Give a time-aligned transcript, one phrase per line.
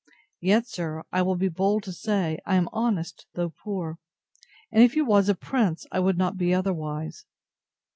[0.39, 3.99] Yet, sir, I will be bold to say, I am honest, though poor:
[4.71, 7.27] and if you was a prince, I would not be otherwise.